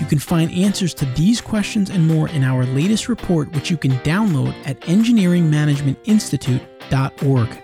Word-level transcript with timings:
You 0.00 0.06
can 0.06 0.18
find 0.20 0.50
answers 0.52 0.94
to 0.94 1.04
these 1.06 1.40
questions 1.40 1.90
and 1.90 2.06
more 2.06 2.28
in 2.28 2.44
our 2.44 2.64
latest 2.64 3.08
report, 3.08 3.52
which 3.52 3.68
you 3.70 3.76
can 3.76 3.92
download 4.00 4.54
at 4.64 4.80
engineeringmanagementinstitute.org. 4.82 7.62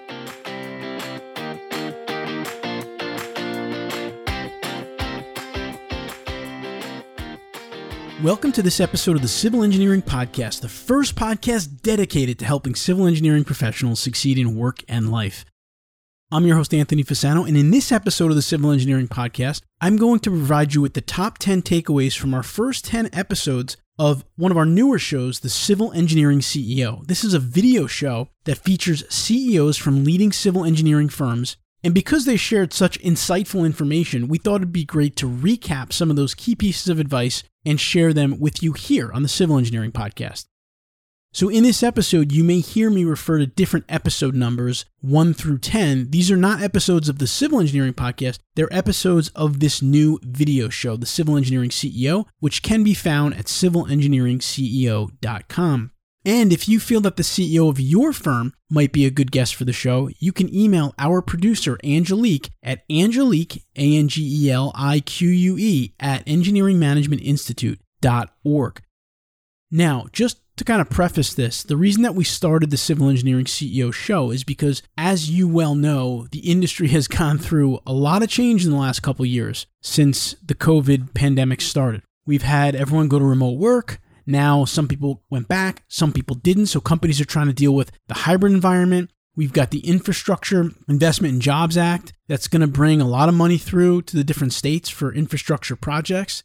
Welcome 8.23 8.53
to 8.53 8.63
this 8.63 8.81
episode 8.81 9.17
of 9.17 9.23
the 9.23 9.29
Civil 9.29 9.63
Engineering 9.63 10.03
Podcast, 10.03 10.61
the 10.61 10.69
first 10.69 11.15
podcast 11.15 11.83
dedicated 11.83 12.39
to 12.39 12.47
helping 12.47 12.75
civil 12.75 13.07
engineering 13.07 13.45
professionals 13.45 14.01
succeed 14.01 14.39
in 14.39 14.57
work 14.57 14.83
and 14.89 15.11
life. 15.11 15.45
I'm 16.35 16.49
your 16.49 16.57
host, 16.57 16.75
Anthony 16.75 17.05
Fasano, 17.05 17.47
and 17.47 17.57
in 17.57 17.71
this 17.71 17.93
episode 17.93 18.31
of 18.31 18.35
the 18.35 18.43
Civil 18.43 18.73
Engineering 18.73 19.07
Podcast, 19.07 19.61
I'm 19.81 19.97
going 19.97 20.19
to 20.19 20.31
provide 20.31 20.75
you 20.75 20.81
with 20.81 20.95
the 20.95 21.01
top 21.01 21.39
10 21.39 21.63
takeaways 21.63 22.19
from 22.19 22.35
our 22.35 22.43
first 22.43 22.85
10 22.87 23.09
episodes 23.13 23.77
of 24.01 24.25
one 24.35 24.51
of 24.51 24.57
our 24.57 24.67
newer 24.67 24.99
shows, 24.99 25.39
The 25.39 25.49
Civil 25.49 25.93
Engineering 25.93 26.41
CEO. 26.41 27.07
This 27.07 27.23
is 27.23 27.35
a 27.35 27.39
video 27.39 27.87
show 27.87 28.31
that 28.47 28.59
features 28.59 29.05
CEOs 29.15 29.79
from 29.79 30.03
leading 30.03 30.33
civil 30.33 30.65
engineering 30.65 31.09
firms. 31.09 31.57
And 31.85 31.95
because 31.95 32.25
they 32.25 32.37
shared 32.37 32.73
such 32.73 32.99
insightful 32.99 33.65
information, 33.65 34.27
we 34.27 34.39
thought 34.39 34.57
it'd 34.57 34.73
be 34.73 34.85
great 34.85 35.15
to 35.19 35.31
recap 35.31 35.93
some 35.93 36.11
of 36.11 36.17
those 36.17 36.35
key 36.35 36.57
pieces 36.57 36.89
of 36.89 36.99
advice 36.99 37.45
and 37.65 37.81
share 37.81 38.13
them 38.13 38.41
with 38.41 38.61
you 38.61 38.73
here 38.73 39.13
on 39.13 39.23
the 39.23 39.29
Civil 39.29 39.57
Engineering 39.57 39.93
Podcast. 39.93 40.47
So, 41.35 41.49
in 41.49 41.65
this 41.65 41.83
episode, 41.83 42.31
you 42.31 42.45
may 42.45 42.61
hear 42.61 42.91
me 42.91 43.03
refer 43.03 43.39
to 43.39 43.47
different 43.47 43.87
episode 43.89 44.37
numbers, 44.37 44.85
1 45.01 45.35
through 45.35 45.59
10. 45.59 46.13
These 46.13 46.31
are 46.31 46.37
not 46.37 46.63
episodes 46.63 47.09
of 47.09 47.19
the 47.19 47.27
Civil 47.27 47.59
Engineering 47.59 47.93
Podcast, 47.93 48.39
they're 48.55 48.73
episodes 48.73 49.31
of 49.31 49.59
this 49.59 49.83
new 49.83 50.21
video 50.23 50.69
show, 50.69 50.97
The 50.97 51.07
Civil 51.07 51.37
Engineering 51.37 51.71
CEO, 51.71 52.27
which 52.39 52.63
can 52.63 52.85
be 52.85 52.95
found 52.95 53.35
at 53.35 53.47
civilengineeringceo.com. 53.47 55.91
And 56.25 56.53
if 56.53 56.69
you 56.69 56.79
feel 56.79 57.01
that 57.01 57.17
the 57.17 57.25
CEO 57.25 57.69
of 57.69 57.81
your 57.81 58.13
firm 58.13 58.53
might 58.71 58.93
be 58.93 59.05
a 59.05 59.11
good 59.11 59.33
guest 59.33 59.57
for 59.57 59.65
the 59.65 59.73
show, 59.73 60.11
you 60.21 60.33
can 60.33 60.55
email 60.55 60.95
our 61.01 61.21
producer, 61.21 61.81
Angelique, 61.83 62.51
at 62.63 62.85
Angelique, 62.89 63.65
A 63.75 63.97
N 63.97 64.07
G 64.07 64.47
E 64.47 64.53
L 64.53 64.71
I 64.77 65.01
Q 65.01 65.31
U 65.31 65.59
E, 65.59 65.95
at 65.99 66.25
engineeringmanagementinstitute.org. 66.27 68.83
Now, 69.75 70.07
just 70.13 70.39
to 70.57 70.63
kind 70.63 70.81
of 70.81 70.89
preface 70.89 71.35
this, 71.35 71.65
the 71.65 71.77
reason 71.77 72.03
that 72.03 72.15
we 72.15 72.23
started 72.23 72.71
the 72.71 72.77
Civil 72.77 73.09
Engineering 73.09 73.47
CEO 73.47 73.93
show 73.93 74.31
is 74.31 74.45
because, 74.45 74.85
as 74.97 75.29
you 75.29 75.49
well 75.49 75.75
know, 75.75 76.29
the 76.31 76.49
industry 76.49 76.87
has 76.91 77.09
gone 77.19 77.39
through 77.39 77.81
a 77.85 77.93
lot 77.93 78.23
of 78.23 78.29
change 78.29 78.65
in 78.65 78.71
the 78.71 78.77
last 78.77 79.03
couple 79.03 79.27
years 79.27 79.67
since 79.83 80.37
the 80.41 80.55
COVID 80.55 81.13
pandemic 81.13 81.61
started. 81.61 82.03
We've 82.25 82.45
had 82.45 82.77
everyone 82.77 83.09
go 83.09 83.19
to 83.19 83.25
remote 83.25 83.59
work. 83.59 83.99
Now, 84.25 84.65
some 84.65 84.87
people 84.87 85.25
went 85.29 85.49
back, 85.49 85.83
some 85.89 86.13
people 86.13 86.37
didn't. 86.37 86.67
So, 86.67 86.81
companies 86.81 87.21
are 87.21 87.25
trying 87.25 87.49
to 87.49 87.53
deal 87.53 87.75
with 87.75 87.91
the 88.07 88.15
hybrid 88.15 88.53
environment. 88.53 89.11
We've 89.35 89.53
got 89.53 89.73
the 89.73 89.81
Infrastructure 89.81 90.71
Investment 90.89 91.33
and 91.33 91.43
Jobs 91.43 91.77
Act 91.77 92.13
that's 92.29 92.47
going 92.47 92.61
to 92.61 92.69
bring 92.69 93.01
a 93.01 93.09
lot 93.09 93.29
of 93.29 93.35
money 93.35 93.59
through 93.59 94.03
to 94.03 94.17
the 94.17 94.23
different 94.23 94.53
states 94.53 94.89
for 94.89 95.13
infrastructure 95.13 95.75
projects. 95.75 96.45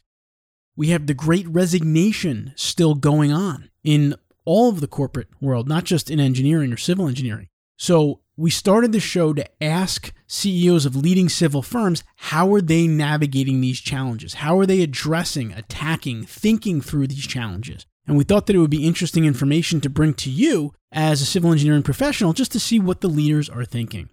We 0.80 0.88
have 0.88 1.06
the 1.06 1.12
great 1.12 1.46
resignation 1.46 2.54
still 2.56 2.94
going 2.94 3.30
on 3.30 3.68
in 3.84 4.14
all 4.46 4.70
of 4.70 4.80
the 4.80 4.86
corporate 4.86 5.28
world, 5.38 5.68
not 5.68 5.84
just 5.84 6.10
in 6.10 6.18
engineering 6.18 6.72
or 6.72 6.78
civil 6.78 7.06
engineering. 7.06 7.48
So 7.76 8.20
we 8.34 8.48
started 8.48 8.92
the 8.92 8.98
show 8.98 9.34
to 9.34 9.62
ask 9.62 10.10
CEOs 10.26 10.86
of 10.86 10.96
leading 10.96 11.28
civil 11.28 11.60
firms 11.60 12.02
how 12.16 12.50
are 12.54 12.62
they 12.62 12.86
navigating 12.86 13.60
these 13.60 13.78
challenges? 13.78 14.32
How 14.32 14.58
are 14.58 14.64
they 14.64 14.80
addressing, 14.80 15.52
attacking, 15.52 16.24
thinking 16.24 16.80
through 16.80 17.08
these 17.08 17.26
challenges? 17.26 17.84
And 18.06 18.16
we 18.16 18.24
thought 18.24 18.46
that 18.46 18.56
it 18.56 18.60
would 18.60 18.70
be 18.70 18.86
interesting 18.86 19.26
information 19.26 19.82
to 19.82 19.90
bring 19.90 20.14
to 20.14 20.30
you 20.30 20.72
as 20.90 21.20
a 21.20 21.26
civil 21.26 21.52
engineering 21.52 21.82
professional 21.82 22.32
just 22.32 22.52
to 22.52 22.58
see 22.58 22.78
what 22.78 23.02
the 23.02 23.08
leaders 23.08 23.50
are 23.50 23.66
thinking. 23.66 24.08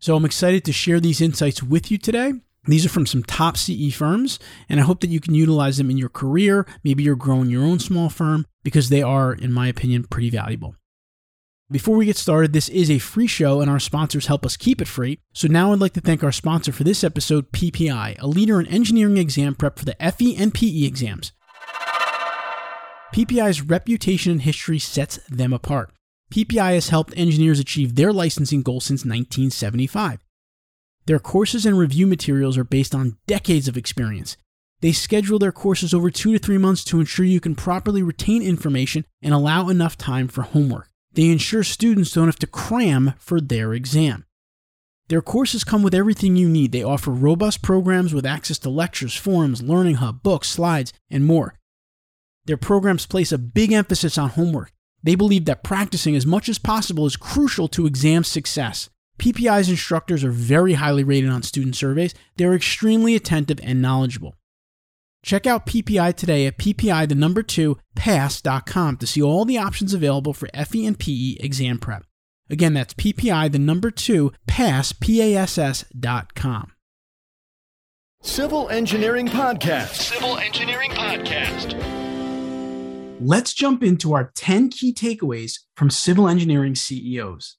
So 0.00 0.16
I'm 0.16 0.24
excited 0.24 0.64
to 0.64 0.72
share 0.72 0.98
these 0.98 1.20
insights 1.20 1.62
with 1.62 1.92
you 1.92 1.98
today. 1.98 2.32
These 2.66 2.84
are 2.84 2.90
from 2.90 3.06
some 3.06 3.22
top 3.22 3.56
CE 3.56 3.94
firms, 3.94 4.38
and 4.68 4.80
I 4.80 4.82
hope 4.82 5.00
that 5.00 5.10
you 5.10 5.20
can 5.20 5.34
utilize 5.34 5.76
them 5.78 5.90
in 5.90 5.98
your 5.98 6.08
career. 6.08 6.66
Maybe 6.82 7.02
you're 7.02 7.16
growing 7.16 7.48
your 7.48 7.64
own 7.64 7.78
small 7.78 8.10
firm 8.10 8.46
because 8.64 8.88
they 8.88 9.02
are, 9.02 9.32
in 9.32 9.52
my 9.52 9.68
opinion, 9.68 10.04
pretty 10.04 10.30
valuable. 10.30 10.74
Before 11.70 11.96
we 11.96 12.06
get 12.06 12.16
started, 12.16 12.52
this 12.52 12.68
is 12.68 12.90
a 12.90 12.98
free 12.98 13.26
show 13.26 13.60
and 13.60 13.68
our 13.68 13.80
sponsors 13.80 14.26
help 14.26 14.46
us 14.46 14.56
keep 14.56 14.80
it 14.80 14.86
free. 14.86 15.18
So 15.32 15.48
now 15.48 15.72
I'd 15.72 15.80
like 15.80 15.94
to 15.94 16.00
thank 16.00 16.22
our 16.22 16.30
sponsor 16.30 16.70
for 16.70 16.84
this 16.84 17.02
episode, 17.02 17.50
PPI, 17.50 18.20
a 18.20 18.26
leader 18.28 18.60
in 18.60 18.68
engineering 18.68 19.16
exam 19.16 19.56
prep 19.56 19.76
for 19.78 19.84
the 19.84 19.96
FE 19.98 20.36
and 20.36 20.54
PE 20.54 20.84
exams. 20.84 21.32
PPI's 23.12 23.62
reputation 23.62 24.32
and 24.32 24.42
history 24.42 24.78
sets 24.78 25.18
them 25.28 25.52
apart. 25.52 25.92
PPI 26.30 26.74
has 26.74 26.90
helped 26.90 27.14
engineers 27.16 27.58
achieve 27.58 27.94
their 27.94 28.12
licensing 28.12 28.62
goals 28.62 28.84
since 28.84 29.00
1975. 29.00 30.20
Their 31.06 31.18
courses 31.20 31.64
and 31.64 31.78
review 31.78 32.06
materials 32.06 32.58
are 32.58 32.64
based 32.64 32.94
on 32.94 33.16
decades 33.26 33.68
of 33.68 33.76
experience. 33.76 34.36
They 34.80 34.92
schedule 34.92 35.38
their 35.38 35.52
courses 35.52 35.94
over 35.94 36.10
two 36.10 36.32
to 36.32 36.38
three 36.38 36.58
months 36.58 36.84
to 36.84 37.00
ensure 37.00 37.24
you 37.24 37.40
can 37.40 37.54
properly 37.54 38.02
retain 38.02 38.42
information 38.42 39.04
and 39.22 39.32
allow 39.32 39.68
enough 39.68 39.96
time 39.96 40.28
for 40.28 40.42
homework. 40.42 40.90
They 41.12 41.30
ensure 41.30 41.62
students 41.62 42.12
don't 42.12 42.26
have 42.26 42.38
to 42.40 42.46
cram 42.46 43.14
for 43.18 43.40
their 43.40 43.72
exam. 43.72 44.24
Their 45.08 45.22
courses 45.22 45.62
come 45.62 45.82
with 45.82 45.94
everything 45.94 46.34
you 46.34 46.48
need. 46.48 46.72
They 46.72 46.82
offer 46.82 47.12
robust 47.12 47.62
programs 47.62 48.12
with 48.12 48.26
access 48.26 48.58
to 48.58 48.70
lectures, 48.70 49.14
forums, 49.14 49.62
learning 49.62 49.96
hub, 49.96 50.22
books, 50.22 50.48
slides, 50.48 50.92
and 51.08 51.24
more. 51.24 51.54
Their 52.44 52.56
programs 52.56 53.06
place 53.06 53.30
a 53.30 53.38
big 53.38 53.72
emphasis 53.72 54.18
on 54.18 54.30
homework. 54.30 54.72
They 55.02 55.14
believe 55.14 55.44
that 55.44 55.62
practicing 55.62 56.16
as 56.16 56.26
much 56.26 56.48
as 56.48 56.58
possible 56.58 57.06
is 57.06 57.16
crucial 57.16 57.68
to 57.68 57.86
exam 57.86 58.24
success. 58.24 58.90
PPI's 59.18 59.68
instructors 59.68 60.22
are 60.24 60.30
very 60.30 60.74
highly 60.74 61.04
rated 61.04 61.30
on 61.30 61.42
student 61.42 61.76
surveys. 61.76 62.14
They're 62.36 62.54
extremely 62.54 63.14
attentive 63.14 63.60
and 63.62 63.80
knowledgeable. 63.80 64.34
Check 65.22 65.46
out 65.46 65.66
PPI 65.66 66.14
today 66.14 66.46
at 66.46 66.58
PPI 66.58 67.08
the 67.08 67.14
number 67.16 67.42
2 67.42 67.76
pass.com 67.96 68.96
to 68.98 69.06
see 69.06 69.20
all 69.20 69.44
the 69.44 69.58
options 69.58 69.92
available 69.92 70.32
for 70.32 70.48
FE 70.54 70.86
and 70.86 70.98
PE 70.98 71.36
exam 71.40 71.78
prep. 71.78 72.04
Again, 72.48 72.74
that's 72.74 72.94
PPI 72.94 73.50
the 73.50 73.58
number 73.58 73.90
2 73.90 74.32
pass 74.46 74.92
com. 76.34 76.72
Civil 78.22 78.68
Engineering 78.70 79.26
Podcast. 79.28 79.94
Civil 79.94 80.38
Engineering 80.38 80.90
Podcast. 80.90 81.74
Let's 83.20 83.52
jump 83.52 83.82
into 83.82 84.12
our 84.12 84.30
10 84.36 84.68
key 84.70 84.92
takeaways 84.92 85.60
from 85.76 85.90
civil 85.90 86.28
engineering 86.28 86.74
CEOs. 86.74 87.56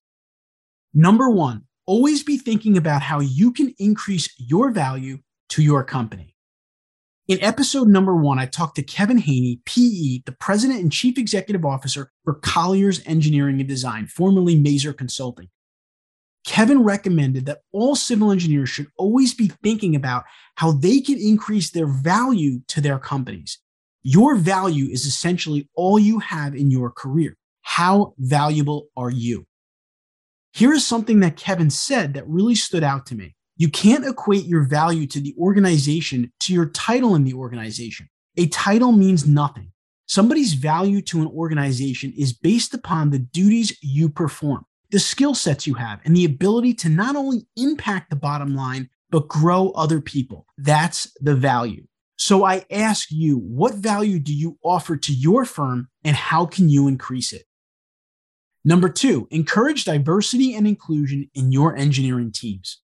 Number 0.99 1.29
one, 1.29 1.61
always 1.85 2.23
be 2.23 2.39
thinking 2.39 2.75
about 2.75 3.03
how 3.03 3.19
you 3.19 3.51
can 3.51 3.71
increase 3.77 4.33
your 4.39 4.71
value 4.71 5.19
to 5.49 5.61
your 5.61 5.83
company. 5.83 6.33
In 7.27 7.37
episode 7.43 7.87
number 7.87 8.15
one, 8.15 8.39
I 8.39 8.47
talked 8.47 8.77
to 8.77 8.81
Kevin 8.81 9.19
Haney, 9.19 9.61
PE, 9.67 10.23
the 10.25 10.35
president 10.39 10.79
and 10.81 10.91
chief 10.91 11.19
executive 11.19 11.63
officer 11.63 12.09
for 12.23 12.33
Colliers 12.33 13.03
Engineering 13.05 13.59
and 13.59 13.69
Design, 13.69 14.07
formerly 14.07 14.59
Maser 14.59 14.97
Consulting. 14.97 15.49
Kevin 16.43 16.81
recommended 16.81 17.45
that 17.45 17.59
all 17.71 17.95
civil 17.95 18.31
engineers 18.31 18.69
should 18.69 18.87
always 18.97 19.35
be 19.35 19.49
thinking 19.61 19.95
about 19.95 20.23
how 20.55 20.71
they 20.71 20.99
can 20.99 21.19
increase 21.19 21.69
their 21.69 21.85
value 21.85 22.61
to 22.69 22.81
their 22.81 22.97
companies. 22.97 23.59
Your 24.01 24.35
value 24.35 24.89
is 24.89 25.05
essentially 25.05 25.69
all 25.75 25.99
you 25.99 26.17
have 26.17 26.55
in 26.55 26.71
your 26.71 26.89
career. 26.89 27.37
How 27.61 28.15
valuable 28.17 28.87
are 28.97 29.11
you? 29.11 29.45
Here 30.57 30.73
is 30.73 30.87
something 30.87 31.19
that 31.19 31.37
Kevin 31.37 31.69
said 31.69 32.15
that 32.15 32.27
really 32.27 32.55
stood 32.55 32.83
out 32.83 33.05
to 33.05 33.15
me. 33.15 33.35
You 33.57 33.69
can't 33.69 34.07
equate 34.07 34.45
your 34.45 34.63
value 34.63 35.05
to 35.05 35.19
the 35.19 35.35
organization 35.37 36.31
to 36.39 36.51
your 36.51 36.65
title 36.65 37.13
in 37.13 37.25
the 37.25 37.35
organization. 37.35 38.09
A 38.37 38.47
title 38.47 38.91
means 38.91 39.27
nothing. 39.27 39.71
Somebody's 40.07 40.55
value 40.55 41.03
to 41.03 41.21
an 41.21 41.27
organization 41.27 42.11
is 42.17 42.33
based 42.33 42.73
upon 42.73 43.11
the 43.11 43.19
duties 43.19 43.77
you 43.83 44.09
perform, 44.09 44.65
the 44.89 44.97
skill 44.97 45.35
sets 45.35 45.67
you 45.67 45.75
have, 45.75 45.99
and 46.05 46.17
the 46.17 46.25
ability 46.25 46.73
to 46.73 46.89
not 46.89 47.15
only 47.15 47.45
impact 47.55 48.09
the 48.09 48.15
bottom 48.15 48.55
line, 48.55 48.89
but 49.11 49.27
grow 49.27 49.69
other 49.75 50.01
people. 50.01 50.47
That's 50.57 51.15
the 51.21 51.35
value. 51.35 51.85
So 52.15 52.45
I 52.45 52.65
ask 52.71 53.09
you, 53.11 53.37
what 53.37 53.75
value 53.75 54.17
do 54.17 54.33
you 54.33 54.57
offer 54.63 54.97
to 54.97 55.13
your 55.13 55.45
firm 55.45 55.87
and 56.03 56.15
how 56.15 56.47
can 56.47 56.67
you 56.67 56.87
increase 56.87 57.31
it? 57.31 57.43
Number 58.67 58.89
two, 58.89 59.29
encourage 59.31 59.85
diversity 59.85 60.53
and 60.53 60.67
inclusion 60.67 61.31
in 61.33 61.53
your 61.53 61.77
engineering 61.77 62.33
teams. 62.33 62.81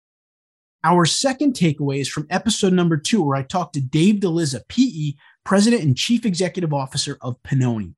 Our 0.84 1.06
second 1.06 1.54
takeaway 1.54 2.02
is 2.02 2.10
from 2.10 2.28
episode 2.30 2.74
number 2.74 2.98
two, 2.98 3.24
where 3.24 3.38
I 3.38 3.44
talked 3.44 3.76
to 3.76 3.82
Dave 3.82 4.16
DeLizza, 4.16 4.68
PE, 4.68 5.14
President 5.46 5.84
and 5.84 5.96
Chief 5.96 6.26
Executive 6.26 6.74
Officer 6.74 7.18
of 7.22 7.42
Pennoni. 7.44 7.94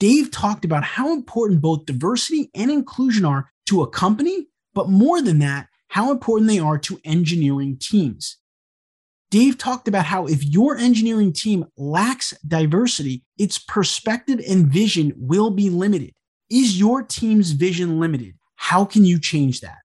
Dave 0.00 0.32
talked 0.32 0.64
about 0.64 0.82
how 0.82 1.12
important 1.12 1.60
both 1.60 1.86
diversity 1.86 2.50
and 2.56 2.72
inclusion 2.72 3.24
are 3.24 3.52
to 3.66 3.82
a 3.82 3.88
company, 3.88 4.48
but 4.74 4.88
more 4.88 5.22
than 5.22 5.38
that, 5.38 5.68
how 5.86 6.10
important 6.10 6.50
they 6.50 6.58
are 6.58 6.78
to 6.78 7.00
engineering 7.04 7.76
teams. 7.80 8.38
Dave 9.30 9.58
talked 9.58 9.86
about 9.86 10.06
how 10.06 10.26
if 10.26 10.42
your 10.42 10.76
engineering 10.76 11.32
team 11.32 11.66
lacks 11.76 12.34
diversity, 12.48 13.22
its 13.38 13.60
perspective 13.60 14.40
and 14.48 14.66
vision 14.66 15.12
will 15.16 15.52
be 15.52 15.70
limited. 15.70 16.12
Is 16.50 16.80
your 16.80 17.04
team's 17.04 17.52
vision 17.52 18.00
limited? 18.00 18.34
How 18.56 18.84
can 18.84 19.04
you 19.04 19.20
change 19.20 19.60
that? 19.60 19.78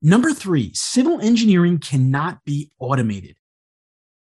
Number 0.00 0.32
three, 0.32 0.70
civil 0.74 1.20
engineering 1.20 1.78
cannot 1.78 2.44
be 2.44 2.70
automated. 2.78 3.34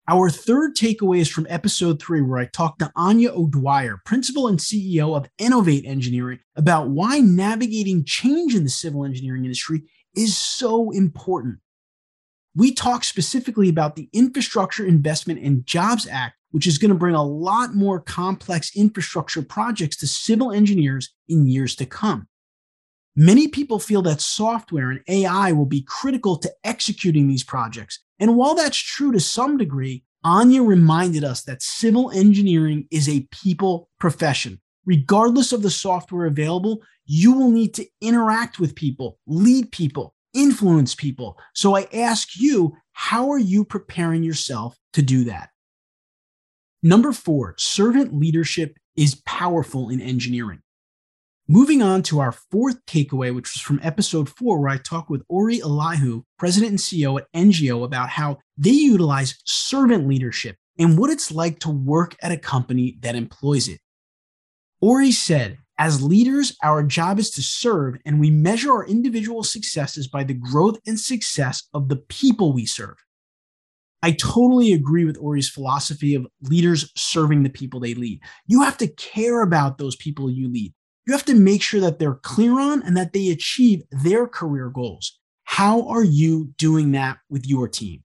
Our 0.07 0.31
third 0.31 0.75
takeaway 0.75 1.19
is 1.19 1.29
from 1.29 1.45
episode 1.47 2.01
three, 2.01 2.21
where 2.21 2.39
I 2.39 2.45
talked 2.45 2.79
to 2.79 2.91
Anya 2.95 3.31
O'Dwyer, 3.31 4.01
principal 4.05 4.47
and 4.47 4.57
CEO 4.57 5.15
of 5.15 5.29
Innovate 5.37 5.85
Engineering, 5.85 6.39
about 6.55 6.89
why 6.89 7.19
navigating 7.19 8.03
change 8.05 8.55
in 8.55 8.63
the 8.63 8.69
civil 8.71 9.05
engineering 9.05 9.45
industry 9.45 9.83
is 10.15 10.35
so 10.35 10.89
important. 10.89 11.59
We 12.55 12.73
talk 12.73 13.03
specifically 13.03 13.69
about 13.69 13.95
the 13.95 14.09
Infrastructure 14.11 14.85
Investment 14.85 15.39
and 15.39 15.65
Jobs 15.65 16.07
Act, 16.07 16.35
which 16.51 16.65
is 16.65 16.77
going 16.77 16.89
to 16.89 16.97
bring 16.97 17.15
a 17.15 17.23
lot 17.23 17.75
more 17.75 17.99
complex 17.99 18.75
infrastructure 18.75 19.41
projects 19.41 19.97
to 19.97 20.07
civil 20.07 20.51
engineers 20.51 21.13
in 21.27 21.47
years 21.47 21.75
to 21.75 21.85
come. 21.85 22.27
Many 23.15 23.47
people 23.47 23.79
feel 23.79 24.01
that 24.03 24.21
software 24.21 24.91
and 24.91 25.01
AI 25.07 25.51
will 25.51 25.65
be 25.65 25.81
critical 25.81 26.37
to 26.37 26.51
executing 26.63 27.27
these 27.27 27.43
projects. 27.43 27.99
And 28.19 28.35
while 28.35 28.55
that's 28.55 28.77
true 28.77 29.11
to 29.11 29.19
some 29.19 29.57
degree, 29.57 30.03
Anya 30.23 30.63
reminded 30.63 31.23
us 31.23 31.43
that 31.43 31.61
civil 31.61 32.11
engineering 32.11 32.87
is 32.91 33.07
a 33.07 33.27
people 33.31 33.89
profession. 33.99 34.59
Regardless 34.85 35.51
of 35.51 35.61
the 35.61 35.69
software 35.69 36.25
available, 36.25 36.81
you 37.05 37.33
will 37.33 37.51
need 37.51 37.73
to 37.75 37.85
interact 38.01 38.59
with 38.59 38.75
people, 38.75 39.19
lead 39.27 39.71
people, 39.71 40.15
influence 40.33 40.95
people. 40.95 41.37
So 41.53 41.75
I 41.75 41.87
ask 41.93 42.39
you, 42.39 42.75
how 42.93 43.31
are 43.31 43.39
you 43.39 43.63
preparing 43.65 44.23
yourself 44.23 44.77
to 44.93 45.01
do 45.01 45.23
that? 45.25 45.49
Number 46.81 47.11
four, 47.11 47.55
servant 47.57 48.13
leadership 48.13 48.77
is 48.95 49.21
powerful 49.25 49.89
in 49.89 50.01
engineering. 50.01 50.61
Moving 51.47 51.81
on 51.81 52.03
to 52.03 52.19
our 52.19 52.31
fourth 52.31 52.85
takeaway, 52.85 53.33
which 53.33 53.55
was 53.55 53.61
from 53.61 53.79
episode 53.81 54.29
four, 54.29 54.59
where 54.59 54.69
I 54.69 54.77
talked 54.77 55.09
with 55.09 55.23
Ori 55.27 55.61
Elihu, 55.61 56.21
president 56.37 56.69
and 56.69 56.79
CEO 56.79 57.19
at 57.19 57.27
NGO, 57.33 57.83
about 57.83 58.09
how 58.09 58.37
they 58.55 58.69
utilize 58.69 59.35
servant 59.45 60.07
leadership 60.07 60.57
and 60.77 60.97
what 60.97 61.09
it's 61.09 61.31
like 61.31 61.59
to 61.59 61.71
work 61.71 62.15
at 62.21 62.31
a 62.31 62.37
company 62.37 62.97
that 63.01 63.15
employs 63.15 63.67
it. 63.67 63.79
Ori 64.79 65.11
said, 65.11 65.57
as 65.79 66.03
leaders, 66.03 66.55
our 66.61 66.83
job 66.83 67.19
is 67.19 67.31
to 67.31 67.41
serve, 67.41 67.95
and 68.05 68.19
we 68.19 68.29
measure 68.29 68.71
our 68.71 68.85
individual 68.85 69.43
successes 69.43 70.09
by 70.09 70.25
the 70.25 70.33
growth 70.33 70.77
and 70.85 70.99
success 70.99 71.63
of 71.73 71.87
the 71.87 71.95
people 71.95 72.51
we 72.51 72.65
serve. 72.65 72.97
I 74.03 74.11
totally 74.11 74.73
agree 74.73 75.05
with 75.05 75.17
Ori's 75.17 75.49
philosophy 75.49 76.15
of 76.15 76.27
leaders 76.41 76.91
serving 76.97 77.43
the 77.43 77.49
people 77.49 77.79
they 77.79 77.93
lead. 77.93 78.19
You 78.45 78.61
have 78.63 78.77
to 78.77 78.87
care 78.87 79.41
about 79.41 79.77
those 79.77 79.95
people 79.95 80.29
you 80.29 80.51
lead. 80.51 80.73
You 81.07 81.13
have 81.13 81.25
to 81.25 81.33
make 81.33 81.61
sure 81.61 81.81
that 81.81 81.97
they're 81.97 82.15
clear 82.15 82.59
on 82.59 82.83
and 82.83 82.95
that 82.97 83.13
they 83.13 83.29
achieve 83.29 83.81
their 83.89 84.27
career 84.27 84.69
goals. 84.69 85.17
How 85.45 85.87
are 85.87 86.03
you 86.03 86.53
doing 86.57 86.91
that 86.91 87.19
with 87.29 87.47
your 87.47 87.67
team? 87.67 88.03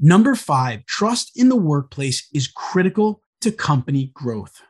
Number 0.00 0.34
five, 0.34 0.84
trust 0.86 1.32
in 1.36 1.48
the 1.50 1.56
workplace 1.56 2.28
is 2.32 2.48
critical 2.48 3.22
to 3.42 3.52
company 3.52 4.10
growth. 4.14 4.62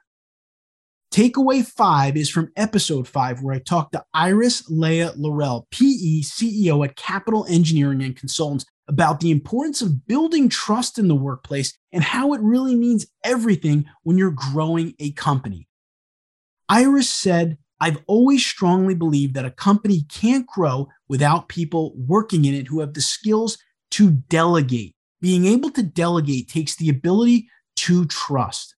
Takeaway 1.16 1.64
five 1.64 2.14
is 2.14 2.28
from 2.28 2.52
episode 2.56 3.08
five, 3.08 3.40
where 3.40 3.54
I 3.54 3.58
talked 3.58 3.92
to 3.92 4.04
Iris 4.12 4.68
Leah 4.68 5.14
Laurel, 5.16 5.66
PE 5.70 6.20
CEO 6.20 6.86
at 6.86 6.96
Capital 6.96 7.46
Engineering 7.48 8.02
and 8.02 8.14
Consultants, 8.14 8.66
about 8.86 9.20
the 9.20 9.30
importance 9.30 9.80
of 9.80 10.06
building 10.06 10.50
trust 10.50 10.98
in 10.98 11.08
the 11.08 11.14
workplace 11.14 11.72
and 11.90 12.04
how 12.04 12.34
it 12.34 12.42
really 12.42 12.76
means 12.76 13.06
everything 13.24 13.86
when 14.02 14.18
you're 14.18 14.30
growing 14.30 14.92
a 14.98 15.12
company. 15.12 15.66
Iris 16.68 17.08
said, 17.08 17.56
I've 17.80 17.96
always 18.06 18.44
strongly 18.44 18.94
believed 18.94 19.32
that 19.36 19.46
a 19.46 19.50
company 19.50 20.02
can't 20.10 20.46
grow 20.46 20.88
without 21.08 21.48
people 21.48 21.94
working 21.96 22.44
in 22.44 22.52
it 22.52 22.66
who 22.66 22.80
have 22.80 22.92
the 22.92 23.00
skills 23.00 23.56
to 23.92 24.10
delegate. 24.10 24.94
Being 25.22 25.46
able 25.46 25.70
to 25.70 25.82
delegate 25.82 26.50
takes 26.50 26.76
the 26.76 26.90
ability 26.90 27.48
to 27.76 28.04
trust. 28.04 28.75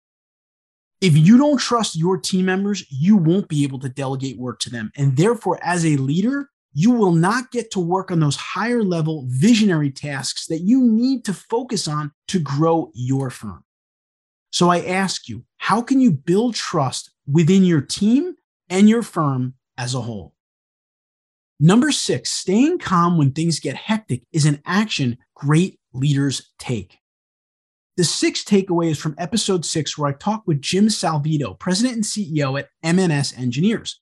If 1.01 1.17
you 1.17 1.39
don't 1.39 1.59
trust 1.59 1.97
your 1.97 2.19
team 2.19 2.47
members, 2.47 2.85
you 2.91 3.17
won't 3.17 3.49
be 3.49 3.63
able 3.63 3.79
to 3.81 3.89
delegate 3.89 4.39
work 4.39 4.59
to 4.61 4.71
them. 4.71 4.91
And 4.97 5.17
therefore, 5.17 5.59
as 5.63 5.87
a 5.87 5.97
leader, 5.97 6.51
you 6.73 6.91
will 6.91 7.13
not 7.13 7.51
get 7.51 7.71
to 7.73 7.81
work 7.81 8.11
on 8.11 8.21
those 8.21 8.37
higher 8.37 8.83
level 8.83 9.25
visionary 9.29 9.91
tasks 9.91 10.47
that 10.47 10.61
you 10.61 10.83
need 10.83 11.25
to 11.25 11.33
focus 11.33 11.87
on 11.87 12.13
to 12.29 12.41
grow 12.41 12.91
your 12.95 13.31
firm. 13.31 13.65
So 14.51 14.71
I 14.71 14.81
ask 14.81 15.29
you, 15.29 15.45
how 15.59 15.83
can 15.83 16.01
you 16.01 16.11
build 16.11 16.55
trust 16.55 17.11
within 17.27 17.65
your 17.65 17.81
team 17.81 18.35
and 18.69 18.89
your 18.89 19.03
firm 19.03 19.55
as 19.77 19.95
a 19.95 20.01
whole? 20.01 20.35
Number 21.61 21.91
six, 21.91 22.31
staying 22.31 22.79
calm 22.79 23.19
when 23.19 23.33
things 23.33 23.61
get 23.61 23.77
hectic 23.77 24.23
is 24.33 24.47
an 24.47 24.63
action 24.65 25.19
great 25.35 25.79
leaders 25.93 26.51
take. 26.59 26.99
The 27.99 28.05
sixth 28.05 28.47
takeaway 28.47 28.93
is 28.93 28.99
from 28.99 29.17
episode 29.19 29.65
six, 29.65 29.99
where 29.99 30.09
I 30.09 30.15
talked 30.15 30.47
with 30.47 30.63
Jim 30.63 30.87
Salvito, 30.87 31.59
president 31.59 31.97
and 31.97 32.05
CEO 32.05 32.57
at 32.57 32.69
MNS 32.85 33.37
Engineers. 33.37 34.01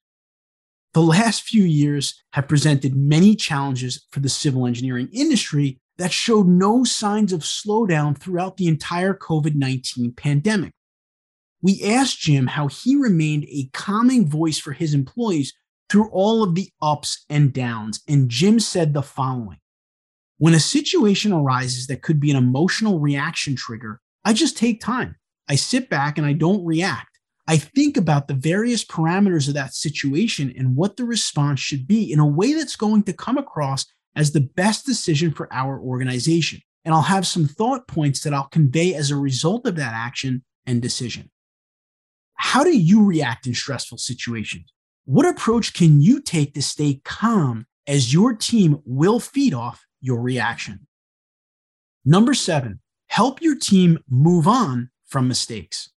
The 0.93 1.01
last 1.01 1.45
few 1.45 1.65
years 1.65 2.23
have 2.35 2.47
presented 2.47 2.95
many 2.95 3.35
challenges 3.35 4.05
for 4.11 4.21
the 4.21 4.29
civil 4.29 4.67
engineering 4.67 5.09
industry 5.15 5.81
that 5.97 6.13
showed 6.13 6.47
no 6.47 6.85
signs 6.85 7.33
of 7.33 7.41
slowdown 7.41 8.19
throughout 8.19 8.59
the 8.59 8.69
entire 8.69 9.15
COVID 9.15 9.55
19 9.55 10.13
pandemic. 10.13 10.73
We 11.63 11.83
asked 11.83 12.21
Jim 12.21 12.49
how 12.49 12.67
he 12.67 12.97
remained 12.97 13.45
a 13.45 13.71
calming 13.73 14.29
voice 14.29 14.59
for 14.59 14.73
his 14.73 14.93
employees 14.93 15.55
through 15.89 16.11
all 16.11 16.43
of 16.43 16.55
the 16.55 16.69
ups 16.83 17.25
and 17.31 17.51
downs, 17.51 18.03
and 18.07 18.29
Jim 18.29 18.61
said 18.61 18.93
the 18.93 19.01
following 19.01 19.57
when 20.39 20.55
a 20.55 20.61
situation 20.61 21.33
arises 21.33 21.87
that 21.87 22.03
could 22.03 22.21
be 22.21 22.31
an 22.31 22.37
emotional 22.37 23.01
reaction 23.01 23.57
trigger, 23.57 24.01
I 24.25 24.33
just 24.33 24.57
take 24.57 24.81
time. 24.81 25.17
I 25.49 25.55
sit 25.55 25.89
back 25.89 26.19
and 26.19 26.27
I 26.27 26.33
don't 26.33 26.65
react. 26.65 27.09
I 27.49 27.57
think 27.59 27.97
about 27.97 28.27
the 28.27 28.35
various 28.35 28.85
parameters 28.85 29.47
of 29.47 29.55
that 29.55 29.73
situation 29.73 30.53
and 30.57 30.75
what 30.75 30.97
the 30.97 31.05
response 31.05 31.61
should 31.61 31.87
be 31.87 32.13
in 32.13 32.19
a 32.19 32.27
way 32.27 32.53
that's 32.53 32.77
going 32.77 33.05
to 33.05 33.13
come 33.13 33.39
across 33.39 33.87
as 34.17 34.33
the 34.33 34.41
best 34.41 34.85
decision 34.85 35.31
for 35.31 35.49
our 35.53 35.79
organization. 35.79 36.61
And 36.85 36.93
I'll 36.93 37.03
have 37.03 37.27
some 37.27 37.47
thought 37.47 37.87
points 37.87 38.23
that 38.23 38.35
I'll 38.35 38.49
convey 38.49 38.95
as 38.95 39.11
a 39.11 39.17
result 39.17 39.67
of 39.67 39.77
that 39.77 39.93
action 39.95 40.45
and 40.67 40.83
decision. 40.83 41.31
How 42.35 42.65
do 42.65 42.77
you 42.77 43.05
react 43.05 43.47
in 43.47 43.55
stressful 43.55 43.99
situations? 43.99 44.73
What 45.05 45.27
approach 45.27 45.73
can 45.73 46.01
you 46.01 46.21
take 46.21 46.55
to 46.55 46.63
stay 46.63 47.01
calm 47.05 47.67
as 47.87 48.13
your 48.13 48.35
team 48.35 48.83
will 48.85 49.21
feed 49.21 49.55
off 49.55 49.86
your 50.01 50.21
reaction. 50.21 50.87
Number 52.05 52.35
seven, 52.35 52.81
help 53.09 53.43
your 53.43 53.57
team 53.57 53.99
move 54.09 54.47
on 54.47 54.91
from 55.07 55.29
mistakes. 55.29 55.91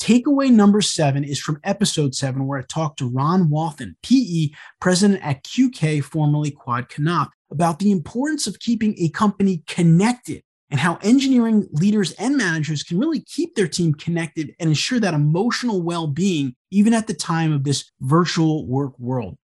Takeaway 0.00 0.50
number 0.50 0.82
seven 0.82 1.24
is 1.24 1.40
from 1.40 1.58
episode 1.64 2.14
seven, 2.14 2.46
where 2.46 2.58
I 2.58 2.62
talked 2.62 2.98
to 2.98 3.08
Ron 3.08 3.48
Wathen, 3.48 3.96
PE 4.02 4.50
president 4.80 5.24
at 5.24 5.42
QK, 5.42 6.04
formerly 6.04 6.50
Quad 6.50 6.88
Knopf, 6.90 7.32
about 7.50 7.78
the 7.78 7.90
importance 7.90 8.46
of 8.46 8.58
keeping 8.58 8.94
a 8.98 9.08
company 9.08 9.62
connected 9.66 10.42
and 10.70 10.80
how 10.80 10.98
engineering 11.02 11.66
leaders 11.72 12.12
and 12.12 12.36
managers 12.36 12.82
can 12.82 12.98
really 12.98 13.20
keep 13.20 13.54
their 13.54 13.68
team 13.68 13.94
connected 13.94 14.54
and 14.58 14.68
ensure 14.68 15.00
that 15.00 15.14
emotional 15.14 15.82
well 15.82 16.06
being, 16.06 16.54
even 16.70 16.92
at 16.92 17.06
the 17.06 17.14
time 17.14 17.52
of 17.52 17.64
this 17.64 17.90
virtual 18.00 18.66
work 18.66 18.98
world. 18.98 19.36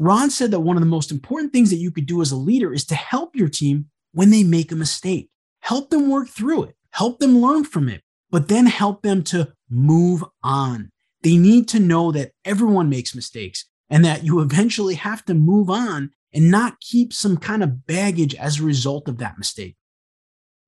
Ron 0.00 0.30
said 0.30 0.50
that 0.50 0.60
one 0.60 0.78
of 0.78 0.80
the 0.80 0.86
most 0.86 1.12
important 1.12 1.52
things 1.52 1.68
that 1.68 1.76
you 1.76 1.90
could 1.90 2.06
do 2.06 2.22
as 2.22 2.32
a 2.32 2.36
leader 2.36 2.72
is 2.72 2.86
to 2.86 2.94
help 2.94 3.36
your 3.36 3.50
team 3.50 3.90
when 4.12 4.30
they 4.30 4.42
make 4.42 4.72
a 4.72 4.76
mistake. 4.76 5.28
Help 5.60 5.90
them 5.90 6.08
work 6.08 6.26
through 6.26 6.62
it, 6.62 6.76
help 6.92 7.18
them 7.18 7.38
learn 7.38 7.64
from 7.64 7.86
it, 7.86 8.02
but 8.30 8.48
then 8.48 8.64
help 8.64 9.02
them 9.02 9.22
to 9.24 9.52
move 9.68 10.24
on. 10.42 10.90
They 11.22 11.36
need 11.36 11.68
to 11.68 11.78
know 11.78 12.12
that 12.12 12.32
everyone 12.46 12.88
makes 12.88 13.14
mistakes 13.14 13.66
and 13.90 14.02
that 14.06 14.24
you 14.24 14.40
eventually 14.40 14.94
have 14.94 15.22
to 15.26 15.34
move 15.34 15.68
on 15.68 16.12
and 16.32 16.50
not 16.50 16.80
keep 16.80 17.12
some 17.12 17.36
kind 17.36 17.62
of 17.62 17.86
baggage 17.86 18.34
as 18.34 18.58
a 18.58 18.64
result 18.64 19.06
of 19.06 19.18
that 19.18 19.36
mistake. 19.36 19.76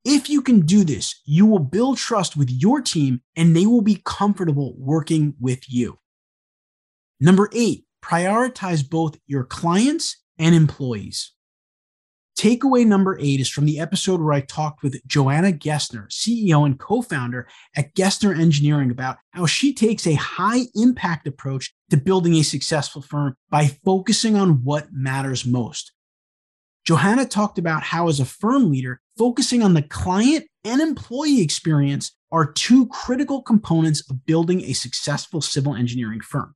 If 0.05 0.29
you 0.29 0.43
can 0.43 0.67
do 0.67 0.85
this, 0.85 1.23
you 1.25 1.47
will 1.47 1.59
build 1.59 1.97
trust 1.97 2.37
with 2.37 2.51
your 2.51 2.83
team 2.83 3.23
and 3.35 3.57
they 3.57 3.65
will 3.65 3.81
be 3.81 4.03
comfortable 4.05 4.75
working 4.77 5.33
with 5.41 5.73
you. 5.73 6.01
Number 7.19 7.49
eight, 7.55 7.87
prioritize 8.03 8.89
both 8.89 9.19
your 9.27 9.45
clients 9.45 10.23
and 10.39 10.55
employees. 10.55 11.33
Takeaway 12.37 12.87
number 12.87 13.19
eight 13.21 13.41
is 13.41 13.51
from 13.51 13.67
the 13.67 13.79
episode 13.79 14.21
where 14.21 14.33
I 14.33 14.41
talked 14.41 14.83
with 14.83 15.01
Joanna 15.07 15.53
Gessner, 15.53 16.09
CEO 16.09 16.65
and 16.65 16.79
co 16.79 17.03
founder 17.03 17.47
at 17.77 17.95
Gessner 17.95 18.37
Engineering, 18.37 18.91
about 18.91 19.19
how 19.31 19.47
she 19.47 19.75
takes 19.75 20.07
a 20.07 20.15
high 20.15 20.63
impact 20.75 21.27
approach 21.27 21.75
to 21.91 21.97
building 21.99 22.35
a 22.35 22.43
successful 22.43 23.03
firm 23.03 23.37
by 23.51 23.67
focusing 23.85 24.37
on 24.37 24.65
what 24.65 24.89
matters 24.93 25.45
most. 25.45 25.93
Johanna 26.85 27.27
talked 27.27 27.59
about 27.59 27.83
how, 27.83 28.09
as 28.09 28.19
a 28.19 28.25
firm 28.25 28.71
leader, 28.71 29.01
focusing 29.17 29.63
on 29.63 29.75
the 29.75 29.83
client 29.83 30.47
and 30.65 30.81
employee 30.81 31.43
experience 31.43 32.17
are 32.33 32.51
two 32.51 32.89
critical 32.89 33.43
components 33.43 34.09
of 34.11 34.25
building 34.25 34.63
a 34.63 34.73
successful 34.73 35.41
civil 35.41 35.75
engineering 35.75 36.21
firm. 36.21 36.55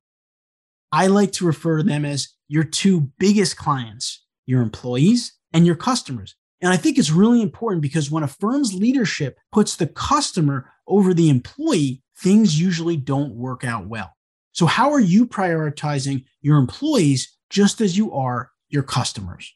I 0.91 1.07
like 1.07 1.31
to 1.33 1.45
refer 1.45 1.77
to 1.77 1.83
them 1.83 2.05
as 2.05 2.29
your 2.47 2.63
two 2.63 3.11
biggest 3.19 3.57
clients, 3.57 4.23
your 4.45 4.61
employees 4.61 5.33
and 5.53 5.65
your 5.65 5.75
customers. 5.75 6.35
And 6.61 6.73
I 6.73 6.77
think 6.77 6.97
it's 6.97 7.11
really 7.11 7.41
important 7.41 7.81
because 7.81 8.09
when 8.09 8.23
a 8.23 8.27
firm's 8.27 8.73
leadership 8.73 9.37
puts 9.51 9.75
the 9.75 9.87
customer 9.87 10.71
over 10.87 11.13
the 11.13 11.29
employee, 11.29 12.01
things 12.17 12.59
usually 12.59 12.97
don't 12.97 13.35
work 13.35 13.63
out 13.63 13.87
well. 13.87 14.13
So, 14.53 14.65
how 14.65 14.91
are 14.91 14.99
you 14.99 15.27
prioritizing 15.27 16.25
your 16.41 16.57
employees 16.57 17.37
just 17.49 17.79
as 17.79 17.95
you 17.95 18.11
are 18.13 18.49
your 18.69 18.83
customers? 18.83 19.53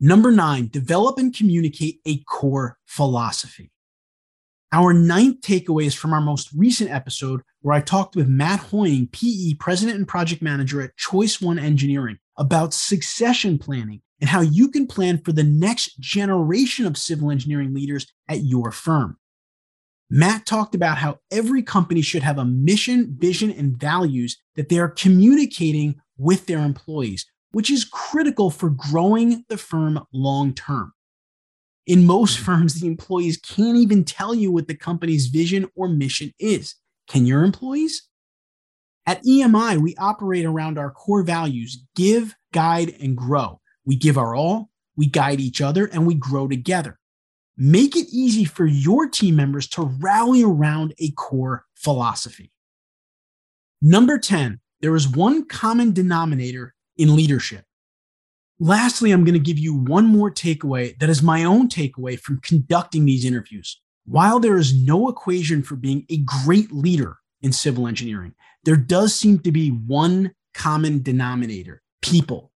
Number 0.00 0.30
nine, 0.30 0.68
develop 0.68 1.18
and 1.18 1.34
communicate 1.34 2.00
a 2.06 2.18
core 2.24 2.78
philosophy. 2.86 3.70
Our 4.72 4.92
ninth 4.92 5.40
takeaway 5.42 5.86
is 5.86 5.94
from 5.94 6.12
our 6.12 6.20
most 6.20 6.50
recent 6.52 6.90
episode 6.90 7.42
where 7.64 7.74
I 7.74 7.80
talked 7.80 8.14
with 8.14 8.28
Matt 8.28 8.60
Hoying, 8.60 9.08
PE 9.08 9.54
President 9.58 9.96
and 9.96 10.06
Project 10.06 10.42
Manager 10.42 10.82
at 10.82 10.98
Choice 10.98 11.40
One 11.40 11.58
Engineering, 11.58 12.18
about 12.36 12.74
succession 12.74 13.56
planning 13.56 14.02
and 14.20 14.28
how 14.28 14.42
you 14.42 14.68
can 14.68 14.86
plan 14.86 15.16
for 15.24 15.32
the 15.32 15.44
next 15.44 15.98
generation 15.98 16.84
of 16.84 16.98
civil 16.98 17.30
engineering 17.30 17.72
leaders 17.72 18.06
at 18.28 18.42
your 18.42 18.70
firm. 18.70 19.16
Matt 20.10 20.44
talked 20.44 20.74
about 20.74 20.98
how 20.98 21.20
every 21.30 21.62
company 21.62 22.02
should 22.02 22.22
have 22.22 22.36
a 22.36 22.44
mission, 22.44 23.16
vision, 23.18 23.50
and 23.50 23.74
values 23.78 24.36
that 24.56 24.68
they 24.68 24.78
are 24.78 24.88
communicating 24.88 25.94
with 26.18 26.44
their 26.44 26.58
employees, 26.58 27.24
which 27.52 27.70
is 27.70 27.86
critical 27.86 28.50
for 28.50 28.68
growing 28.68 29.42
the 29.48 29.56
firm 29.56 30.04
long 30.12 30.52
term. 30.52 30.92
In 31.86 32.04
most 32.04 32.36
hmm. 32.36 32.44
firms, 32.44 32.74
the 32.74 32.86
employees 32.86 33.38
can't 33.38 33.78
even 33.78 34.04
tell 34.04 34.34
you 34.34 34.52
what 34.52 34.68
the 34.68 34.76
company's 34.76 35.28
vision 35.28 35.66
or 35.74 35.88
mission 35.88 36.30
is. 36.38 36.74
Can 37.08 37.26
your 37.26 37.44
employees? 37.44 38.08
At 39.06 39.22
EMI, 39.24 39.78
we 39.78 39.94
operate 39.96 40.44
around 40.44 40.78
our 40.78 40.90
core 40.90 41.22
values 41.22 41.84
give, 41.94 42.34
guide, 42.52 42.94
and 43.00 43.16
grow. 43.16 43.60
We 43.84 43.96
give 43.96 44.16
our 44.16 44.34
all, 44.34 44.70
we 44.96 45.06
guide 45.06 45.40
each 45.40 45.60
other, 45.60 45.86
and 45.86 46.06
we 46.06 46.14
grow 46.14 46.48
together. 46.48 46.98
Make 47.56 47.96
it 47.96 48.06
easy 48.10 48.44
for 48.44 48.66
your 48.66 49.08
team 49.08 49.36
members 49.36 49.68
to 49.68 49.82
rally 49.82 50.42
around 50.42 50.94
a 50.98 51.10
core 51.12 51.66
philosophy. 51.74 52.50
Number 53.82 54.18
10, 54.18 54.60
there 54.80 54.96
is 54.96 55.06
one 55.06 55.46
common 55.46 55.92
denominator 55.92 56.74
in 56.96 57.14
leadership 57.14 57.64
Lastly, 58.60 59.10
I'm 59.10 59.24
going 59.24 59.34
to 59.34 59.40
give 59.40 59.58
you 59.58 59.74
one 59.74 60.06
more 60.06 60.30
takeaway 60.30 60.96
that 61.00 61.10
is 61.10 61.22
my 61.22 61.44
own 61.44 61.68
takeaway 61.68 62.18
from 62.18 62.40
conducting 62.40 63.04
these 63.04 63.24
interviews. 63.24 63.80
While 64.06 64.38
there 64.38 64.58
is 64.58 64.74
no 64.74 65.08
equation 65.08 65.62
for 65.62 65.76
being 65.76 66.04
a 66.10 66.18
great 66.18 66.70
leader 66.72 67.16
in 67.40 67.52
civil 67.52 67.86
engineering, 67.86 68.34
there 68.64 68.76
does 68.76 69.14
seem 69.14 69.38
to 69.40 69.52
be 69.52 69.70
one 69.70 70.34
common 70.52 71.02
denominator 71.02 71.82
people. 72.02 72.52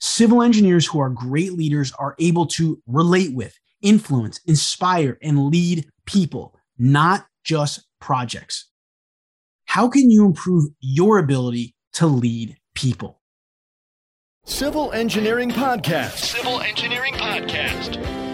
Civil 0.00 0.42
engineers 0.42 0.86
who 0.86 1.00
are 1.00 1.10
great 1.10 1.52
leaders 1.52 1.92
are 1.98 2.14
able 2.18 2.46
to 2.46 2.82
relate 2.86 3.34
with, 3.34 3.58
influence, 3.82 4.40
inspire, 4.46 5.18
and 5.22 5.48
lead 5.48 5.88
people, 6.06 6.54
not 6.78 7.26
just 7.44 7.86
projects. 8.00 8.70
How 9.66 9.88
can 9.88 10.10
you 10.10 10.26
improve 10.26 10.66
your 10.80 11.18
ability 11.18 11.74
to 11.94 12.06
lead 12.06 12.56
people? 12.74 13.20
Civil 14.44 14.92
Engineering 14.92 15.50
Podcast. 15.50 16.16
Civil 16.16 16.60
Engineering 16.60 17.14
Podcast. 17.14 18.29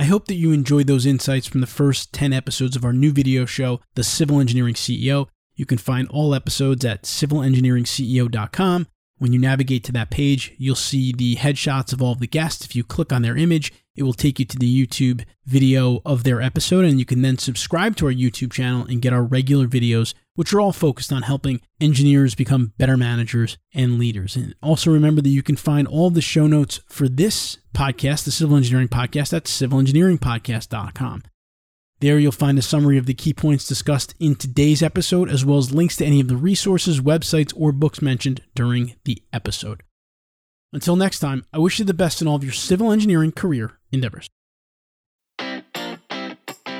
I 0.00 0.04
hope 0.04 0.26
that 0.26 0.36
you 0.36 0.52
enjoyed 0.52 0.86
those 0.86 1.06
insights 1.06 1.48
from 1.48 1.60
the 1.60 1.66
first 1.66 2.12
10 2.12 2.32
episodes 2.32 2.76
of 2.76 2.84
our 2.84 2.92
new 2.92 3.10
video 3.10 3.44
show, 3.46 3.80
The 3.96 4.04
Civil 4.04 4.38
Engineering 4.38 4.74
CEO. 4.74 5.26
You 5.56 5.66
can 5.66 5.78
find 5.78 6.06
all 6.08 6.36
episodes 6.36 6.84
at 6.84 7.02
civilengineeringceo.com. 7.02 8.86
When 9.18 9.32
you 9.32 9.40
navigate 9.40 9.82
to 9.84 9.92
that 9.92 10.10
page, 10.10 10.54
you'll 10.56 10.76
see 10.76 11.12
the 11.12 11.34
headshots 11.34 11.92
of 11.92 12.00
all 12.00 12.12
of 12.12 12.20
the 12.20 12.28
guests. 12.28 12.64
If 12.64 12.76
you 12.76 12.84
click 12.84 13.12
on 13.12 13.22
their 13.22 13.36
image, 13.36 13.72
it 13.96 14.04
will 14.04 14.12
take 14.12 14.38
you 14.38 14.44
to 14.44 14.56
the 14.56 14.86
YouTube 14.86 15.24
video 15.44 16.00
of 16.06 16.22
their 16.22 16.40
episode, 16.40 16.84
and 16.84 17.00
you 17.00 17.04
can 17.04 17.22
then 17.22 17.36
subscribe 17.36 17.96
to 17.96 18.06
our 18.06 18.12
YouTube 18.12 18.52
channel 18.52 18.86
and 18.86 19.02
get 19.02 19.12
our 19.12 19.24
regular 19.24 19.66
videos, 19.66 20.14
which 20.38 20.54
are 20.54 20.60
all 20.60 20.72
focused 20.72 21.12
on 21.12 21.22
helping 21.22 21.60
engineers 21.80 22.36
become 22.36 22.72
better 22.78 22.96
managers 22.96 23.58
and 23.74 23.98
leaders. 23.98 24.36
And 24.36 24.54
also 24.62 24.88
remember 24.88 25.20
that 25.20 25.30
you 25.30 25.42
can 25.42 25.56
find 25.56 25.88
all 25.88 26.10
the 26.10 26.20
show 26.20 26.46
notes 26.46 26.78
for 26.88 27.08
this 27.08 27.58
podcast, 27.74 28.22
the 28.22 28.30
Civil 28.30 28.56
Engineering 28.56 28.86
Podcast, 28.86 29.36
at 29.36 29.46
civilengineeringpodcast.com. 29.46 31.24
There 31.98 32.20
you'll 32.20 32.30
find 32.30 32.56
a 32.56 32.62
summary 32.62 32.98
of 32.98 33.06
the 33.06 33.14
key 33.14 33.34
points 33.34 33.66
discussed 33.66 34.14
in 34.20 34.36
today's 34.36 34.80
episode, 34.80 35.28
as 35.28 35.44
well 35.44 35.58
as 35.58 35.74
links 35.74 35.96
to 35.96 36.06
any 36.06 36.20
of 36.20 36.28
the 36.28 36.36
resources, 36.36 37.00
websites, 37.00 37.52
or 37.56 37.72
books 37.72 38.00
mentioned 38.00 38.40
during 38.54 38.94
the 39.04 39.20
episode. 39.32 39.82
Until 40.72 40.94
next 40.94 41.18
time, 41.18 41.46
I 41.52 41.58
wish 41.58 41.80
you 41.80 41.84
the 41.84 41.94
best 41.94 42.22
in 42.22 42.28
all 42.28 42.36
of 42.36 42.44
your 42.44 42.52
civil 42.52 42.92
engineering 42.92 43.32
career 43.32 43.80
endeavors. 43.90 44.28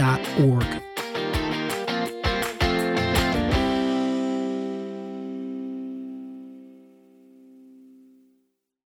engineeringmanagementinstitute.org. 0.00 0.89